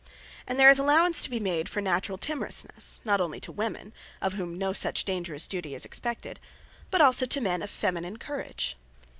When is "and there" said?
0.47-0.71